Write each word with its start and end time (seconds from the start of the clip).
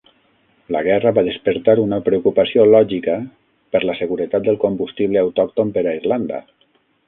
La 0.75 0.79
guerra 0.87 1.11
va 1.17 1.23
despertar 1.27 1.75
una 1.81 1.99
preocupació 2.07 2.65
lògica 2.71 3.19
per 3.77 3.83
la 3.87 3.99
seguretat 4.03 4.49
del 4.51 4.61
combustible 4.67 5.23
autòcton 5.27 5.77
per 5.79 5.89
a 5.89 5.97
Irlanda. 6.03 6.45